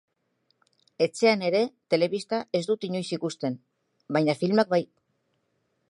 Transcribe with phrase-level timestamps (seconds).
[1.05, 1.61] Etxean ere,
[1.95, 3.59] telebista ez dut inoiz ikusten,
[4.19, 4.83] baina filmak bai.